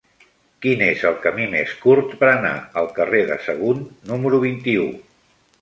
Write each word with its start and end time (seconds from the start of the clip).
Quin 0.65 0.79
és 0.85 1.03
el 1.09 1.19
camí 1.25 1.45
més 1.51 1.75
curt 1.83 2.17
per 2.23 2.29
anar 2.31 2.55
al 2.83 2.91
carrer 2.97 3.21
de 3.33 3.39
Sagunt 3.49 3.87
número 4.15 4.45
vint-i-u? 4.51 4.91